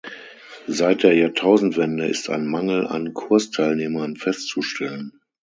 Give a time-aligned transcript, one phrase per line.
[0.65, 5.19] Seit der Jahrtausendwende ist ein Mangel an Kursteilnehmern festzustellen.